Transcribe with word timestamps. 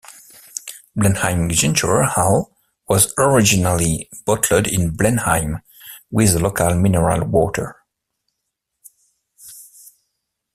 Blenheim 0.95 1.47
Ginger 1.49 2.01
Ale 2.17 2.49
was 2.87 3.13
originally 3.19 4.09
bottled 4.25 4.65
in 4.65 4.95
Blenheim, 4.95 5.61
with 6.09 6.33
the 6.33 6.39
local 6.39 6.73
mineral 6.73 7.23
water. 7.27 7.75